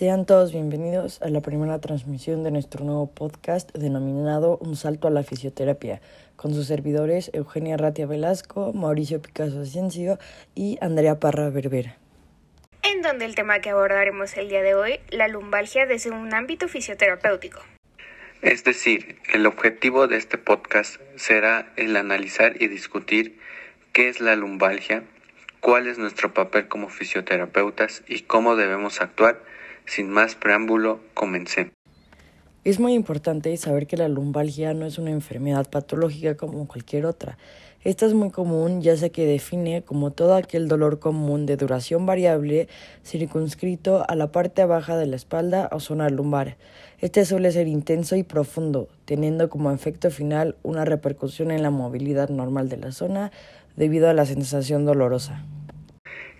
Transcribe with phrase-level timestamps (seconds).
[0.00, 5.10] Sean todos bienvenidos a la primera transmisión de nuestro nuevo podcast denominado Un salto a
[5.10, 6.00] la fisioterapia,
[6.36, 10.18] con sus servidores Eugenia Ratia Velasco, Mauricio Picasso Asensio
[10.54, 11.98] y Andrea Parra Berbera.
[12.82, 16.66] En donde el tema que abordaremos el día de hoy, la lumbalgia desde un ámbito
[16.66, 17.60] fisioterapéutico.
[18.40, 23.38] Es decir, el objetivo de este podcast será el analizar y discutir
[23.92, 25.04] qué es la lumbalgia,
[25.60, 29.49] cuál es nuestro papel como fisioterapeutas y cómo debemos actuar.
[29.90, 31.72] Sin más preámbulo, comencé.
[32.62, 37.38] Es muy importante saber que la lumbalgia no es una enfermedad patológica como cualquier otra.
[37.82, 42.06] Esta es muy común ya sea que define como todo aquel dolor común de duración
[42.06, 42.68] variable
[43.04, 46.56] circunscrito a la parte baja de la espalda o zona lumbar.
[47.00, 52.28] Este suele ser intenso y profundo, teniendo como efecto final una repercusión en la movilidad
[52.28, 53.32] normal de la zona
[53.74, 55.44] debido a la sensación dolorosa.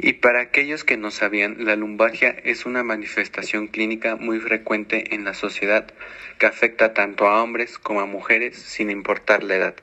[0.00, 5.24] Y para aquellos que no sabían, la lumbalgia es una manifestación clínica muy frecuente en
[5.24, 5.88] la sociedad
[6.38, 9.74] que afecta tanto a hombres como a mujeres sin importar la edad.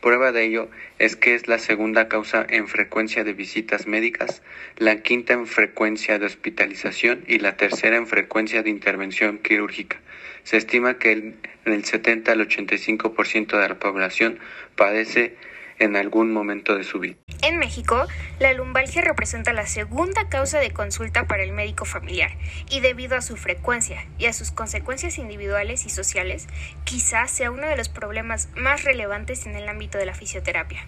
[0.00, 0.68] Prueba de ello
[1.00, 4.42] es que es la segunda causa en frecuencia de visitas médicas,
[4.76, 10.00] la quinta en frecuencia de hospitalización y la tercera en frecuencia de intervención quirúrgica.
[10.44, 14.38] Se estima que en el 70 al 85% de la población
[14.76, 15.34] padece
[15.78, 17.16] en algún momento de su vida.
[17.42, 18.06] En México,
[18.38, 22.30] la lumbalgia representa la segunda causa de consulta para el médico familiar
[22.70, 26.46] y debido a su frecuencia y a sus consecuencias individuales y sociales,
[26.84, 30.86] quizás sea uno de los problemas más relevantes en el ámbito de la fisioterapia.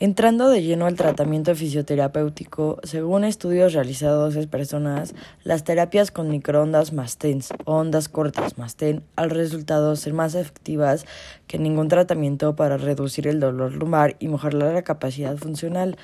[0.00, 5.14] Entrando de lleno al tratamiento fisioterapéutico, según estudios realizados en personas,
[5.44, 10.34] las terapias con microondas más TENS o ondas cortas más TEN al resultado ser más
[10.34, 11.06] efectivas
[11.46, 15.96] que ningún tratamiento para reducir el dolor lumbar y mejorar la capacidad funcional,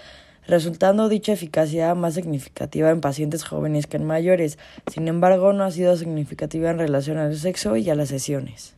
[0.47, 4.57] resultando dicha eficacia más significativa en pacientes jóvenes que en mayores.
[4.89, 8.77] Sin embargo, no ha sido significativa en relación al sexo y a las sesiones.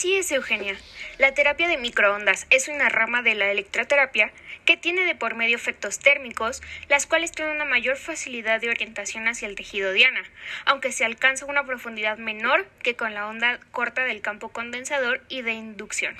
[0.00, 0.78] Así es, Eugenia.
[1.18, 4.32] La terapia de microondas es una rama de la electroterapia
[4.64, 9.28] que tiene de por medio efectos térmicos, las cuales tienen una mayor facilidad de orientación
[9.28, 10.22] hacia el tejido diana,
[10.64, 15.42] aunque se alcanza una profundidad menor que con la onda corta del campo condensador y
[15.42, 16.16] de inducción.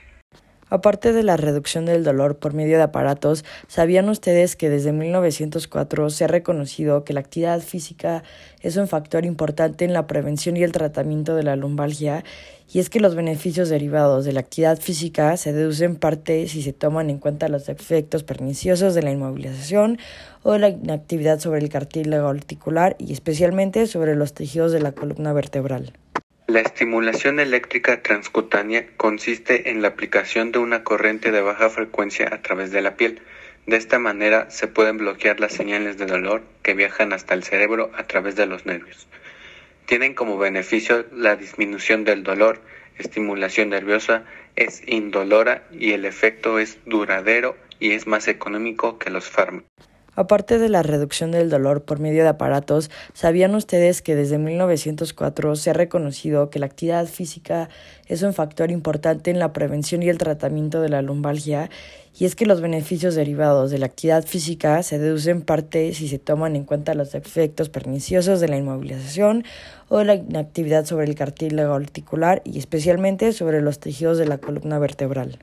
[0.70, 6.10] Aparte de la reducción del dolor por medio de aparatos, ¿sabían ustedes que desde 1904
[6.10, 8.22] se ha reconocido que la actividad física
[8.60, 12.25] es un factor importante en la prevención y el tratamiento de la lumbalgia?
[12.72, 16.72] Y es que los beneficios derivados de la actividad física se deducen parte si se
[16.72, 19.98] toman en cuenta los efectos perniciosos de la inmovilización
[20.44, 24.92] o de la inactividad sobre el cartílago articular y especialmente sobre los tejidos de la
[24.92, 25.92] columna vertebral.
[26.50, 32.42] La estimulación eléctrica transcutánea consiste en la aplicación de una corriente de baja frecuencia a
[32.42, 33.22] través de la piel.
[33.66, 37.92] De esta manera se pueden bloquear las señales de dolor que viajan hasta el cerebro
[37.96, 39.06] a través de los nervios.
[39.86, 42.60] Tienen como beneficio la disminución del dolor,
[42.98, 44.24] estimulación nerviosa,
[44.56, 49.70] es indolora y el efecto es duradero y es más económico que los fármacos.
[50.16, 55.54] Aparte de la reducción del dolor por medio de aparatos, ¿sabían ustedes que desde 1904
[55.54, 57.69] se ha reconocido que la actividad física
[58.06, 61.71] es un factor importante en la prevención y el tratamiento de la lumbalgia?
[62.19, 66.19] Y es que los beneficios derivados de la actividad física se deducen parte si se
[66.19, 69.44] toman en cuenta los efectos perniciosos de la inmovilización
[69.88, 74.38] o de la inactividad sobre el cartílago articular y especialmente sobre los tejidos de la
[74.38, 75.38] columna vertebral.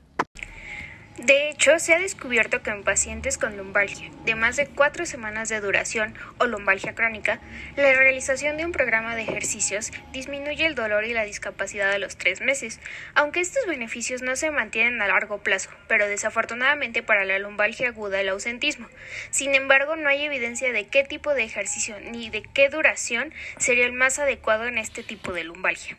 [1.18, 5.48] De hecho, se ha descubierto que en pacientes con lumbalgia de más de cuatro semanas
[5.48, 7.40] de duración o lumbalgia crónica,
[7.74, 12.16] la realización de un programa de ejercicios disminuye el dolor y la discapacidad a los
[12.18, 12.78] tres meses,
[13.14, 18.20] aunque estos beneficios no se mantienen a largo plazo, pero desafortunadamente para la lumbalgia aguda
[18.20, 18.86] el ausentismo.
[19.30, 23.86] Sin embargo, no hay evidencia de qué tipo de ejercicio ni de qué duración sería
[23.86, 25.96] el más adecuado en este tipo de lumbalgia.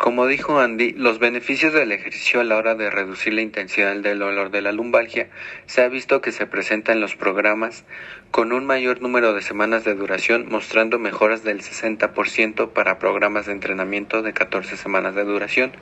[0.00, 4.18] Como dijo Andy, los beneficios del ejercicio a la hora de reducir la intensidad del
[4.18, 5.28] dolor de la lumbalgia
[5.66, 7.84] se ha visto que se presenta en los programas
[8.30, 13.52] con un mayor número de semanas de duración, mostrando mejoras del 60% para programas de
[13.52, 15.72] entrenamiento de 14 semanas de duración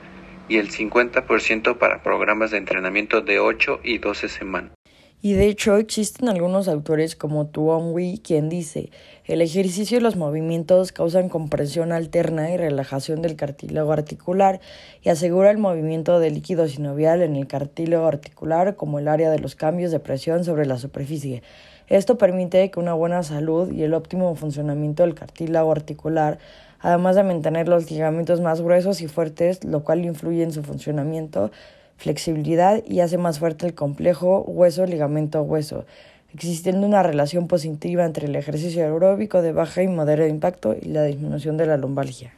[0.49, 4.78] y el 50% para programas de entrenamiento de 8 y 12 semanas.
[5.21, 8.89] Y de hecho existen algunos autores como Tuong Wei quien dice,
[9.25, 14.61] el ejercicio y los movimientos causan compresión alterna y relajación del cartílago articular
[15.01, 19.39] y asegura el movimiento del líquido sinovial en el cartílago articular como el área de
[19.39, 21.43] los cambios de presión sobre la superficie.
[21.87, 26.39] Esto permite que una buena salud y el óptimo funcionamiento del cartílago articular
[26.79, 31.51] además de mantener los ligamentos más gruesos y fuertes, lo cual influye en su funcionamiento,
[31.99, 35.85] flexibilidad y hace más fuerte el complejo hueso-ligamento-hueso.
[36.33, 41.03] existiendo una relación positiva entre el ejercicio aeróbico de baja y moderado impacto y la
[41.03, 42.33] disminución de la lumbalgia.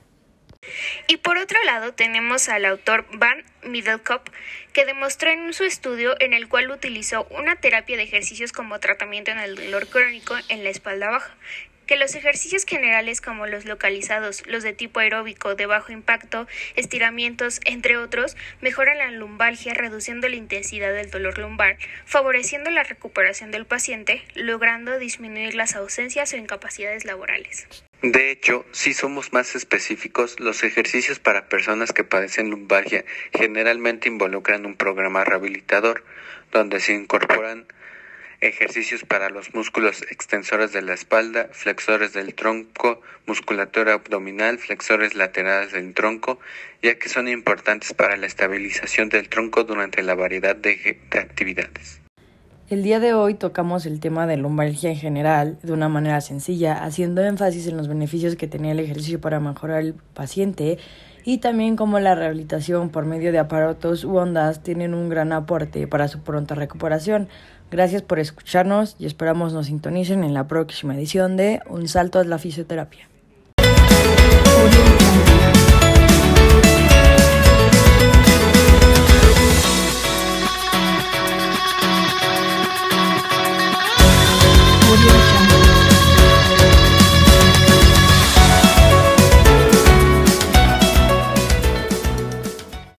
[1.08, 4.30] Y por otro lado tenemos al autor Van Middelkop,
[4.74, 9.32] que demostró en su estudio en el cual utilizó una terapia de ejercicios como tratamiento
[9.32, 11.36] en el dolor crónico en la espalda baja,
[11.92, 16.48] que los ejercicios generales como los localizados, los de tipo aeróbico, de bajo impacto,
[16.78, 23.52] estiramientos, entre otros, mejoran la lumbalgia reduciendo la intensidad del dolor lumbar, favoreciendo la recuperación
[23.52, 27.68] del paciente, logrando disminuir las ausencias o incapacidades laborales.
[28.02, 33.04] De hecho, si somos más específicos, los ejercicios para personas que padecen lumbalgia
[33.34, 36.06] generalmente involucran un programa rehabilitador,
[36.54, 37.66] donde se incorporan
[38.42, 45.74] ejercicios para los músculos extensores de la espalda, flexores del tronco, musculatura abdominal, flexores laterales
[45.74, 46.40] del tronco,
[46.82, 52.02] ya que son importantes para la estabilización del tronco durante la variedad de, actividades.
[52.68, 56.84] El día de hoy tocamos el tema de lumbalgia en general de una manera sencilla,
[56.84, 60.80] haciendo énfasis en los beneficios que tenía el ejercicio para mejorar al paciente
[61.24, 65.86] y también cómo la rehabilitación por medio de aparatos u ondas tienen un gran aporte
[65.86, 67.28] para su pronta recuperación.
[67.72, 72.26] Gracias por escucharnos y esperamos nos sintonicen en la próxima edición de Un salto a
[72.26, 73.08] la fisioterapia.